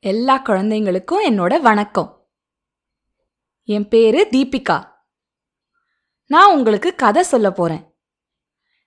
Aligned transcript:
எல்லா 0.00 0.42
குழந்தைங்களுக்கும் 0.42 1.24
என்னோட 1.28 1.60
வணக்கம். 1.60 2.28
என் 3.64 3.88
பேரு 3.88 4.28
தீபிகா. 4.30 4.88
நான் 6.26 6.56
உங்களுக்கு 6.56 6.94
கதை 6.94 7.22
சொல்ல 7.22 7.52
போறேன். 7.52 7.94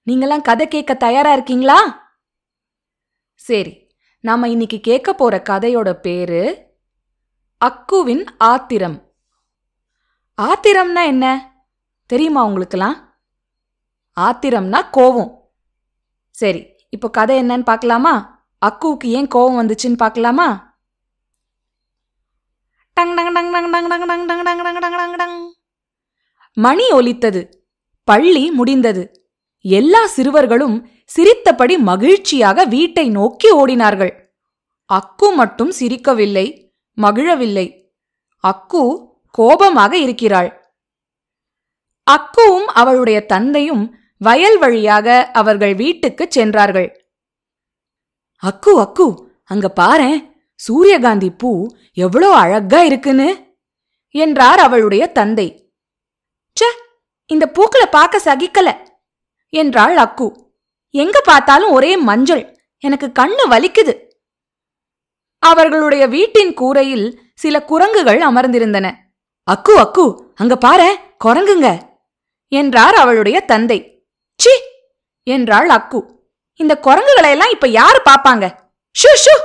நீங்களாம் 0.06 0.42
கதை 0.42 0.68
கேட்க 0.68 0.96
தயாரா 0.96 1.34
இருக்கீங்களா? 1.34 2.10
சரி 3.36 3.96
நாம 4.20 4.50
இன்னைக்கு 4.50 4.80
கேட்க 4.80 5.14
போற 5.14 5.42
கதையோட 5.50 5.94
பேரு 5.94 6.72
அக்குவின் 7.66 8.26
ஆத்திரம். 8.38 9.14
ஆத்திரம்னா 10.42 11.06
என்ன? 11.06 11.54
தெரியுமா 12.06 12.48
உங்களுக்குலாம் 12.48 13.14
ஆத்திரம்னா 14.20 14.82
கோவம். 14.92 15.38
சரி 16.30 16.76
இப்போ 16.90 17.10
கதை 17.10 17.44
என்னன்னு 17.44 17.64
பார்க்கலாமா? 17.64 18.46
அக்குவுக்கு 18.66 19.04
ஏன் 19.04 19.28
கோவம் 19.28 19.62
வந்துச்சுன்னு 19.62 19.98
பார்க்கலாமா? 19.98 20.70
டங் 23.02 23.14
டங் 23.18 23.34
டங் 23.36 23.52
டங் 23.54 23.88
டங் 23.88 23.88
டங் 23.90 24.26
டங் 24.30 24.44
டங் 24.48 24.62
டங் 24.62 24.80
டங் 24.80 24.96
டங் 24.96 25.16
டங் 25.18 25.36
மணி 26.58 26.86
ஒலித்தது 26.92 27.42
பள்ளி 28.08 28.52
முடிந்தது 28.52 29.04
எல்லா 29.66 30.02
சிறுவர்களும் 30.08 30.78
சிரித்தபடி 31.06 31.78
மகிழ்ச்சியாக 31.78 32.66
வீட்டை 32.66 33.10
நோக்கி 33.10 33.50
ஓடினார்கள் 33.52 34.14
அக்கு 34.90 35.28
மட்டும் 35.36 35.72
சிரிக்கவில்லை 35.80 36.46
மகிழவில்லை 36.98 37.68
அக்கு 38.44 38.84
கோபமாக 39.38 39.94
இருக்கிறாள் 39.98 40.50
அக்குவும் 42.08 42.70
அவளுடைய 42.74 43.26
தந்தையும் 43.26 43.84
வயல் 44.18 44.58
வழியாக 44.58 45.08
அவர்கள் 45.34 45.76
வீட்டுக்குச் 45.76 46.32
சென்றார்கள் 46.32 46.90
அக்கு 48.44 48.74
அக்கு 48.80 49.08
அங்க 49.44 49.68
பாரேன் 49.80 50.20
சூரியகாந்தி 50.62 51.30
பூ 51.32 51.52
எவ்வளோ 51.98 52.30
அழகா 52.42 52.80
இருக்குன்னு? 52.90 53.30
என்றார் 54.16 54.60
அவளுடைய 54.60 55.04
தந்தை. 55.12 55.48
ச்சே 56.58 56.70
இந்த 57.30 57.46
பூக்களை 57.48 57.88
பார்க்க 57.90 58.26
சகிக்கல 58.26 58.70
என்றாள் 59.54 59.98
அக்கு. 59.98 60.28
எங்க 60.94 61.18
பார்த்தாலும் 61.22 61.72
ஒரே 61.72 61.92
மஞ்சள் 62.10 62.44
எனக்கு 62.84 63.08
கண்ணு 63.20 63.44
வலிக்குது. 63.50 63.94
அவர்களுடைய 65.44 66.04
வீட்டின் 66.08 66.54
கூரையில் 66.54 67.08
சில 67.34 67.56
குரங்குகள் 67.66 68.20
அமர்ந்திருந்தன. 68.22 68.88
அக்கு 69.48 69.74
அக்கு 69.76 70.06
அங்க 70.36 70.56
பாரேன் 70.66 70.98
குரங்குங்க 71.26 71.70
என்றார் 72.52 72.96
அவளுடைய 72.96 73.38
தந்தை. 73.42 73.80
சி 74.40 74.54
என்றாள் 75.28 75.70
அக்கு. 75.70 76.00
இந்த 76.60 76.74
குரங்குகளை 76.80 77.30
எல்லாம் 77.32 77.54
இப்ப 77.56 77.68
யாரு 77.80 78.00
பாப்பாங்க 78.10 78.46
ஷூ 78.96 79.12
ஷூ 79.24 79.36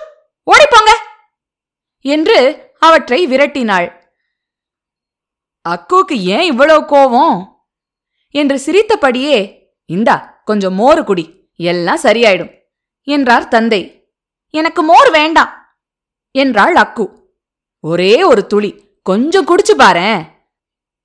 ஓடிப்போங்க! 0.47 0.91
என்று 2.05 2.39
அவற்றை 2.79 3.27
விரட்டினாள். 3.27 3.89
அக்கூக்கு 5.65 6.17
ஏன் 6.35 6.47
இவ்வளவு 6.47 6.83
கோவம்? 6.85 7.39
என்று 8.35 8.57
சிரித்தபடியே 8.59 9.39
இந்தா 9.91 10.17
கொஞ்சம் 10.45 10.77
மோரு 10.79 11.03
குடி 11.05 11.25
எல்லாம் 11.61 12.05
சரியாயிடும் 12.05 12.53
என்றார் 13.09 13.49
தந்தை. 13.49 13.81
எனக்கு 14.55 14.83
மோர் 14.83 15.11
வேண்டாம் 15.11 15.53
என்றாள் 16.35 16.75
அக்கு. 16.75 17.05
ஒரே 17.85 18.23
ஒரு 18.23 18.47
துளி 18.47 18.71
கொஞ்சம் 19.07 19.47
குடிச்சு 19.47 19.75
பாரு 19.77 20.09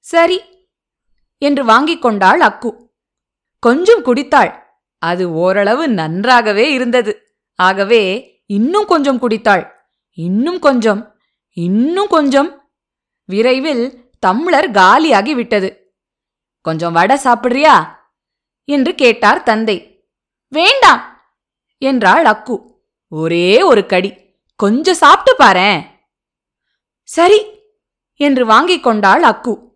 சரி 0.06 0.38
என்று 1.42 1.64
வாங்கிக் 1.66 2.02
கொண்டாள் 2.02 2.42
அக்கு. 2.42 2.70
கொஞ்சம் 3.64 4.04
குடித்தாள் 4.04 4.52
அது 5.02 5.24
ஓரளவு 5.34 5.84
நன்றாகவே 5.90 6.66
இருந்தது. 6.72 7.14
ஆகவே 7.60 8.02
இன்னும் 8.52 8.86
கொஞ்சம் 8.86 9.22
குடித்தாள். 9.22 9.72
இன்னும் 10.14 10.60
கொஞ்சம். 10.60 11.20
இன்னும் 11.54 12.08
கொஞ்சம். 12.08 12.72
விரைவில் 13.26 14.10
தம்ளர் 14.20 14.72
காலியாகி 14.72 15.32
விட்டது. 15.32 15.96
கொஞ்சம் 16.62 16.94
வடை 16.94 17.18
சாப்பிடுறியா? 17.18 17.88
என்று 18.64 18.96
கேட்டார் 18.96 19.44
தந்தை. 19.44 20.08
வேண்டாம் 20.48 21.22
என்றாள் 21.78 22.26
அக்கு. 22.26 22.74
ஒரே 23.08 23.62
ஒரு 23.62 23.86
கடி. 23.86 24.36
கொஞ்சம் 24.56 24.96
சாப்பிட்டு 24.96 25.46
பாரேன். 25.46 25.82
சரி 27.04 27.46
என்று 28.16 28.46
வாங்கிக் 28.46 28.84
கொண்டாள் 28.84 29.24
அக்கு. 29.24 29.70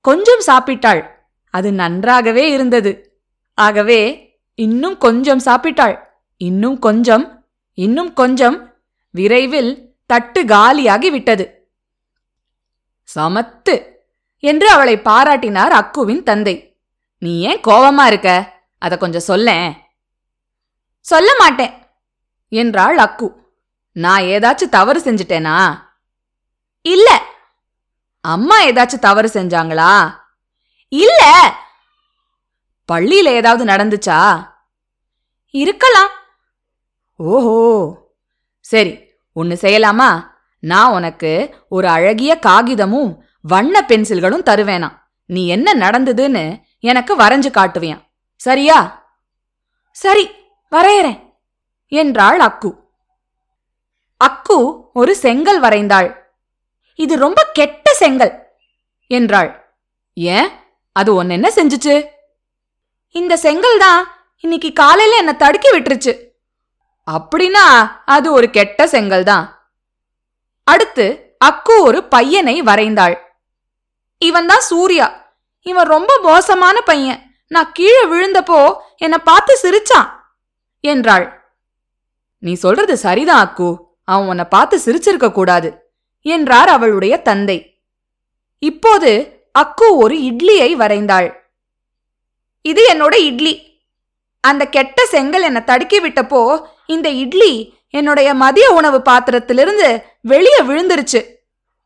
கொஞ்சம் 0.00 0.40
சாப்பிட்டாள். 0.46 1.08
அது 1.50 1.72
நன்றாகவே 1.72 2.50
இருந்தது. 2.50 3.22
ஆகவே 3.54 4.30
இன்னும் 4.54 4.98
கொஞ்சம் 4.98 5.40
சாப்பிட்டாள். 5.44 6.04
இன்னும் 6.36 6.78
கொஞ்சம் 6.78 7.41
இன்னும் 7.74 8.12
கொஞ்சம் 8.12 8.80
விரைவில் 9.10 9.96
தட்டு 10.06 10.44
காலியாகி 10.44 11.10
விட்டது 11.10 11.70
சமத்து 13.14 13.74
என்று 14.38 14.70
அவளை 14.70 14.98
பாராட்டினார் 14.98 15.72
அக்குவின் 15.72 16.22
தந்தை. 16.22 16.80
நீ 17.18 17.40
ஏன் 17.40 17.60
கோவமா 17.60 18.06
இருக்க? 18.06 18.52
அத 18.78 18.96
கொஞ்சம் 18.96 19.20
சொல்லேன் 19.20 19.74
சொல்ல 21.00 21.34
மாட்டேன் 21.38 21.74
என்றாள் 22.48 22.96
அக்கு. 22.96 23.34
நான் 23.92 24.22
ஏதாச்சும் 24.22 24.68
தவறு 24.68 25.00
செஞ்சிட்டேனா? 25.00 25.78
இல்ல. 26.82 27.22
அம்மா 28.20 28.62
ஏதாச்சும் 28.62 28.98
தவறு 28.98 29.28
செஞ்சாங்களா? 29.28 30.20
இல்ல. 30.88 31.22
பள்ளியில 32.92 33.28
ஏதாவது 33.28 33.64
நடந்துச்சா? 33.64 34.50
இருக்கலாம். 35.50 36.10
ஓஹோ. 37.22 37.94
சரி 38.60 38.98
ஒன்னு 39.32 39.58
செய்யலாமா? 39.60 40.30
நான் 40.58 40.92
உனக்கு 40.92 41.54
ஒரு 41.68 41.88
அழகிய 41.88 42.38
காகிதமும் 42.46 43.16
வண்ண 43.40 43.84
பென்சில்களும் 43.88 44.46
தருவேனா. 44.46 44.88
நீ 45.26 45.46
என்ன 45.46 45.74
நடந்ததுன்னு 45.74 46.60
எனக்கு 46.80 47.16
வரைஞ்சு 47.16 47.50
காட்டுவியான் 47.50 48.02
சரியா? 48.36 49.04
சரி 49.90 50.30
வரையறேன் 50.70 51.34
என்றாள் 51.88 52.40
அக்கு. 52.40 52.70
அக்கு 54.24 54.82
ஒரு 54.92 55.16
செங்கல் 55.16 55.60
வரைந்தாள். 55.60 56.16
இது 56.94 57.16
ரொம்ப 57.16 57.48
கெட்ட 57.52 57.92
செங்கல் 57.92 58.50
என்றாள். 59.06 59.76
ஏன்? 60.14 60.48
அது 60.92 61.14
ஒன்னு 61.14 61.32
என்ன 61.32 61.52
செஞ்சுச்சு? 61.56 62.08
இந்த 63.10 63.36
செங்கல் 63.36 63.78
தான் 63.78 64.06
இன்னைக்கு 64.40 64.72
காலையில 64.72 65.16
என்ன 65.16 65.32
தடுக்கி 65.32 65.70
விட்டுருச்சு. 65.70 66.31
அப்படின்னா 67.08 67.66
அது 68.04 68.32
ஒரு 68.32 68.50
கெட்ட 68.50 68.86
செங்கல் 68.86 69.24
தான் 69.24 69.46
அடுத்து 70.66 71.06
அக்கு 71.48 71.74
ஒரு 71.82 72.00
பையனை 72.04 72.56
வரைந்தாள். 72.62 73.14
இவன் 74.22 74.46
தான் 74.46 74.64
சூர்யா. 74.70 75.06
இவன் 75.66 75.88
ரொம்ப 75.94 76.12
மோசமான 76.22 76.76
பையன். 76.80 77.20
நான் 77.50 77.72
கீழே 77.72 78.02
விழுந்தப்போ 78.12 78.60
என்னை 78.96 79.18
பார்த்து 79.24 79.52
சிரிச்சான் 79.62 80.08
என்றாள். 80.84 81.26
நீ 82.38 82.52
சொல்றது 82.54 82.94
சரிதான் 82.96 83.42
அக்கு. 83.46 83.68
அவன் 84.04 84.28
உன்னை 84.28 84.44
பார்த்து 84.44 84.76
சிரிச்சிருக்க 84.84 85.28
கூடாது 85.32 85.68
என்றார் 86.26 86.68
அவளுடைய 86.68 87.14
தந்தை. 87.22 87.58
இப்போது 88.62 89.10
அக்கு 89.58 89.86
ஒரு 89.96 90.16
இட்லியை 90.28 90.70
வரைந்தாள். 90.82 91.28
இது 92.64 92.82
என்னோட 92.94 93.14
இட்லி. 93.30 93.54
அந்த 94.44 94.62
கெட்ட 94.66 95.04
செங்கல் 95.06 95.42
என்னை 95.42 95.62
தடுக்கி 95.64 95.98
விட்டப்போ 96.00 96.40
இந்த 96.86 97.08
இட்லி 97.08 97.52
என்னுடைய 97.90 98.34
மதிய 98.34 98.70
உணவு 98.70 99.02
பாத்திரத்திலிருந்து 99.02 100.04
வெளியே 100.20 100.60
விழுந்துருச்சு. 100.62 101.20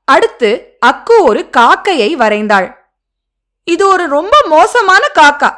அடுத்து 0.04 0.78
அக்கு 0.86 1.14
ஒரு 1.22 1.50
காக்கையை 1.50 2.16
வரைந்தாள். 2.16 2.68
இது 3.64 3.88
ஒரு 3.88 4.06
ரொம்ப 4.06 4.44
மோசமான 4.46 5.04
காக்கா. 5.14 5.50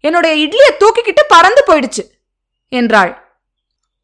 என்னுடைய 0.00 0.46
இட்லியை 0.46 0.70
தூக்கிக்கிட்டு 0.78 1.22
பறந்து 1.28 1.62
போயிடுச்சு 1.66 2.04
என்றாள். 2.68 3.12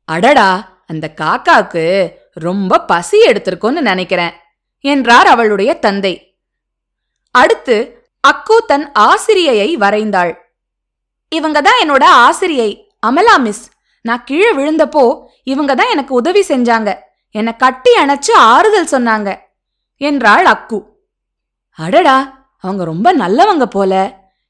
அடடா 0.05 0.79
அந்த 0.87 1.13
காக்காக்கு 1.21 1.85
ரொம்ப 2.33 2.81
பசி 2.81 3.19
எடுத்திருக்கோன்னு 3.27 3.81
நினைக்கிறேன் 3.81 4.34
என்றார் 4.81 5.27
அவளுடைய 5.27 5.75
தந்தை. 5.75 6.15
அடுத்து 7.31 7.77
அக்கு 8.28 8.57
தன் 8.66 8.93
ஆசிரியையை 8.99 9.73
வரைந்தாள். 9.75 10.33
இவங்க 11.28 11.61
தான் 11.61 11.81
என்னோட 11.84 12.03
ஆசிரியை 12.03 12.93
அமலா 13.07 13.39
மிஸ். 13.39 13.69
நான் 14.05 14.25
கீழே 14.25 14.51
விழுந்தப்போ 14.59 15.05
இவங்க 15.43 15.75
தான் 15.75 15.93
எனக்கு 15.95 16.15
உதவி 16.15 16.43
செஞ்சாங்க. 16.49 16.91
என்னை 17.35 17.53
கட்டி 17.57 17.93
அணைச்சு 18.03 18.33
ஆறுதல் 18.53 18.93
சொன்னாங்க. 18.95 19.31
என்றாள் 19.97 20.47
அக்கு. 20.55 20.79
அடடா 21.79 22.17
அவங்க 22.65 22.83
ரொம்ப 22.85 23.09
நல்லவங்க 23.13 23.67
போல 23.67 23.93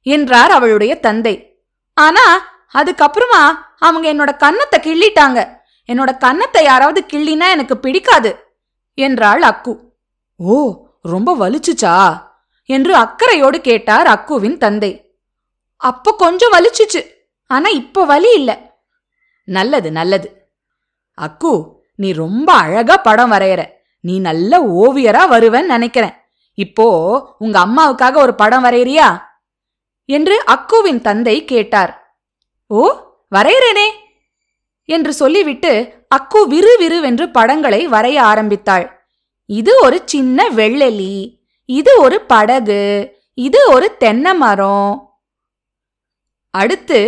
என்றார் 0.02 0.50
அவளுடைய 0.50 0.92
தந்தை. 1.00 1.34
ஆனா 1.96 2.24
அதுக்கப்புறமா 2.74 3.42
அவங்க 3.78 4.06
என்னோட 4.12 4.32
கன்னத்தை 4.36 4.78
கிள்ளிட்டாங்க. 4.86 5.40
என்னோட 5.88 6.10
கன்னத்தை 6.18 6.62
யாராவது 6.64 7.00
கிள்ளினா 7.12 7.46
எனக்கு 7.50 7.76
பிடிக்காது 7.78 8.32
என்றாள் 8.98 9.42
அக்கு. 9.42 9.72
ஓ 10.40 10.56
ரொம்ப 11.02 11.30
வலிச்சுச்சா 11.36 11.94
என்று 12.68 12.92
அக்கறையோடு 12.94 13.58
கேட்டார் 13.60 14.06
அக்குவின் 14.06 14.58
தந்தை. 14.58 14.92
அப்ப 15.76 16.14
கொஞ்சம் 16.14 16.54
வலிச்சுச்சு 16.54 17.00
ஆனா 17.50 17.68
இப்ப 17.68 18.04
வலி 18.04 18.30
இல்லை. 18.34 18.56
நல்லது 19.50 19.92
நல்லது. 19.92 20.28
அக்கு 21.18 21.52
நீ 21.94 22.12
ரொம்ப 22.12 22.52
அழகா 22.52 22.96
படம் 22.96 23.32
வரையற. 23.32 23.62
நீ 24.00 24.18
நல்ல 24.20 24.52
ஓவியரா 24.62 25.22
வருவேன்னு 25.30 25.74
நினைக்கிறேன். 25.76 26.14
இப்போ 26.58 26.86
உங்க 27.38 27.56
அம்மாவுக்காக 27.58 28.14
ஒரு 28.16 28.34
படம் 28.34 28.64
வரையறியா? 28.64 29.08
என்று 30.08 30.36
அக்குவின் 30.50 31.00
தந்தை 31.00 31.44
கேட்டார். 31.44 31.92
ஓ 32.70 32.82
வரையறேனே! 33.32 33.88
என்று 34.88 35.12
சொல்லிவிட்டு 35.12 35.72
அக்கு 36.14 36.40
விறுவிறுவென்று 36.48 37.26
படங்களை 37.30 37.88
வரைய 37.88 38.18
ஆரம்பித்தாள். 38.20 38.86
இது 39.50 39.72
ஒரு 39.82 40.02
சின்ன 40.04 40.48
வெள்ளெலி 40.50 41.14
இது 41.68 41.92
ஒரு 42.00 42.20
படகு 42.20 42.82
இது 43.38 43.60
ஒரு 43.70 43.96
தென்னை 43.96 44.34
மரம். 44.34 44.92
அடுத்து 46.54 47.00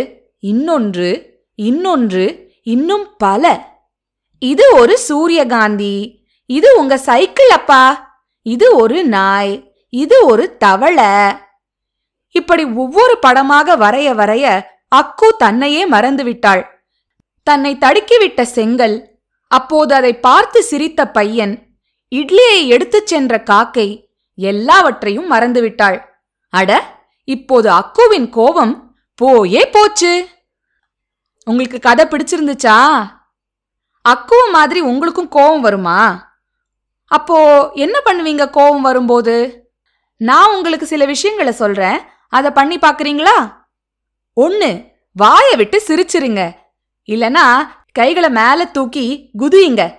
இன்னொன்று 0.43 1.09
இன்னொன்று 1.55 2.51
இன்னும் 2.63 3.15
பல. 3.17 3.71
இது 4.39 4.73
ஒரு 4.73 4.97
சூரியகாந்தி. 4.97 6.25
இது 6.45 6.77
உங்க 6.77 6.97
சைக்கிள் 6.97 7.49
அப்பா. 7.49 8.17
இது 8.41 8.75
ஒரு 8.75 9.03
நாய். 9.05 9.73
இது 9.89 10.25
ஒரு 10.25 10.57
தவளை. 10.57 11.35
இப்படி 12.29 12.63
ஒவ்வொரு 12.65 13.17
படமாக 13.19 13.75
வரைய 13.77 14.09
வரைய 14.15 14.61
அக்கு 14.95 15.27
தன்னையே 15.37 15.89
மறந்துவிட்டாள் 15.89 16.63
தன்னை 17.43 17.75
தடுக்கிவிட்ட 17.75 18.41
செங்கல் 18.41 19.19
அப்போது 19.47 19.95
அதை 19.95 20.19
பார்த்து 20.19 20.63
சிரித்த 20.63 21.07
பையன் 21.07 21.77
இட்லியை 22.11 22.67
எடுத்துச் 22.67 23.07
சென்ற 23.07 23.43
காக்கை 23.43 24.09
எல்லாவற்றையும் 24.35 25.31
மறந்துவிட்டாள் 25.31 25.97
அட 26.49 26.71
இப்போது 27.23 27.69
அக்குவின் 27.69 28.29
கோபம் 28.29 28.95
போயே 29.15 29.69
போச்சு. 29.71 30.32
உங்களுக்கு 31.45 31.79
கதை 31.79 32.05
பிடிச்சிருந்துச்சா? 32.05 33.07
அக்குவ 34.09 34.51
மாதிரி 34.51 34.79
உங்களுக்கும் 34.79 35.27
கோபம் 35.27 35.61
வருமா? 35.61 36.31
அப்போ 37.05 37.71
என்ன 37.71 37.99
பண்ணுவீங்க 38.05 38.49
கோபம் 38.49 38.81
வரும்போது? 38.81 39.67
நான் 40.17 40.55
உங்களுக்கு 40.55 40.85
சில 40.85 41.05
விஷயங்களை 41.05 41.53
சொல்றேன். 41.53 41.99
அதை 42.29 42.51
பண்ணி 42.51 42.77
பாக்குறீங்களா 42.77 43.55
ஒன்று 44.33 44.85
வாயை 45.11 45.55
விட்டு 45.55 45.81
சிரிச்சிருங்க. 45.87 46.55
இல்லனா 47.07 47.67
கைகளை 47.91 48.29
மேல 48.29 48.65
தூக்கி 48.65 49.29
குதியுங்க. 49.39 49.95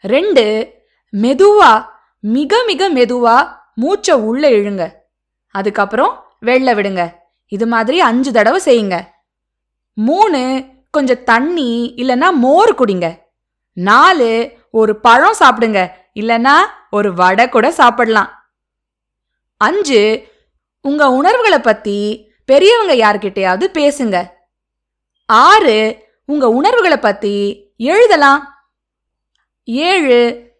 ரெண்டு 0.00 0.74
மெதுவா 1.12 1.84
மிக 2.20 2.62
மிக 2.66 2.90
மெதுவா 2.90 3.56
மூச்சை 3.74 4.14
உள்ள 4.14 4.48
இழுங்க. 4.48 4.92
அதுக்கப்புறம் 5.48 6.24
வெளில 6.42 6.74
விடுங்க. 6.78 7.10
இது 7.48 7.66
மாதிரி 7.66 8.00
அஞ்சு 8.00 8.32
தடவை 8.32 8.60
செய்யுங்க. 8.64 9.11
மூணு 9.92 10.64
கொஞ்சம் 10.90 11.24
தண்ணி 11.24 11.92
இல்லைன்னா 11.96 12.32
மோர் 12.32 12.74
குடிங்க. 12.74 13.18
நாலு 13.72 14.52
ஒரு 14.70 15.00
பழம் 15.00 15.34
சாப்பிடுங்க. 15.40 15.90
இல்லைன்னா 16.14 16.54
ஒரு 16.90 17.14
வடை 17.14 17.48
கூட 17.48 17.70
சாப்பிடலாம். 17.70 18.30
அஞ்சு 19.56 20.28
உங்க 20.80 21.10
உணர்வுகளை 21.10 21.58
பத்தி 21.58 22.30
பெரியவங்க 22.44 22.94
யார்கிட்டயாவது 22.94 23.76
பேசுங்க. 23.78 24.26
ஆறு 25.26 26.06
உங்க 26.26 26.48
உணர்வுகளை 26.48 26.96
பத்தி 26.96 27.66
எழுதலாம். 27.76 28.66
ஏழு 29.64 30.50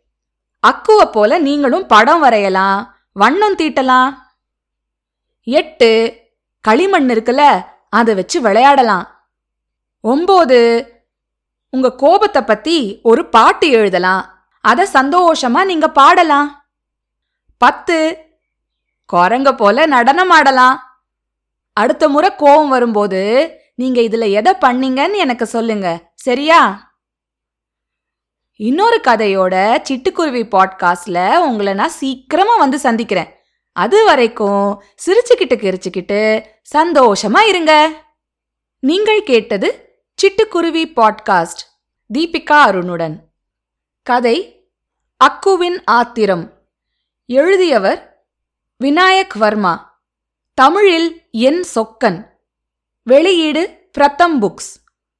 அக்குவை 0.66 1.10
போல 1.10 1.38
நீங்களும் 1.38 1.86
படம் 1.86 2.20
வரையலாம் 2.20 2.96
வண்ணம் 3.12 3.56
தீட்டலாம். 3.56 4.14
எட்டு 5.42 6.20
களிமண் 6.60 7.10
இருக்குல்ல 7.10 7.64
அதை 7.90 8.14
வச்சு 8.14 8.40
விளையாடலாம். 8.40 9.11
ஒம்போது 10.02 10.86
உங்க 11.70 11.94
கோபத்தை 11.94 12.42
பத்தி 12.42 13.00
ஒரு 13.02 13.28
பாட்டு 13.28 13.70
எழுதலாம். 13.70 14.48
அத 14.60 14.88
சந்தோஷமா 14.92 15.64
நீங்க 15.64 15.88
பாடலாம். 15.88 16.66
பத்து 17.58 18.24
குரங்க 19.12 19.56
போல 19.56 19.86
நடனம் 19.86 20.30
ஆடலாம். 20.30 20.82
அடுத்த 21.72 22.08
முறை 22.08 22.36
கோபம் 22.36 22.68
வரும்போது 22.68 23.50
நீங்க 23.74 24.00
இதுல 24.00 24.30
எதை 24.30 24.52
பண்ணீங்கன்னு 24.60 25.16
எனக்கு 25.16 25.46
சொல்லுங்க. 25.46 26.12
சரியா? 26.14 26.90
இன்னொரு 28.56 29.00
கதையோட 29.04 29.82
சிட்டுக்குருவி 29.88 30.44
பாட்காஸ்ட்ல 30.48 31.36
உங்களை 31.36 31.74
நான் 31.74 31.88
சீக்கிரமா 31.88 32.56
வந்து 32.56 32.78
சந்திக்கிறேன். 32.78 33.34
அது 33.72 34.04
வரைக்கும் 34.04 34.82
சிரிச்சுக்கிட்டு 35.06 35.56
கிரிச்சுக்கிட்டு 35.56 36.44
சந்தோஷமா 36.74 37.40
இருங்க. 37.40 37.92
நீங்கள் 38.78 39.22
கேட்டது 39.22 39.91
சிட்டுக்குருவி 40.22 40.92
பாட்காஸ்ட் 40.96 41.62
தீபிகா 42.14 42.62
அருணுடன். 42.66 43.18
கதை 44.02 44.68
அக்குவின் 45.24 45.82
ஆத்திரம். 45.84 46.68
எழுதியவர் 47.26 48.26
விநாயக் 48.84 49.38
வர்மா. 49.38 50.02
தமிழில் 50.54 51.28
என் 51.30 51.64
சொக்கன். 51.74 52.26
வெளியீடு 53.02 53.88
பிரதம் 53.92 54.42
புக்ஸ். 54.42 54.81